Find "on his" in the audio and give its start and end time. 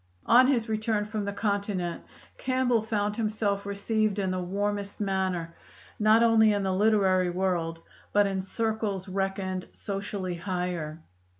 0.25-0.67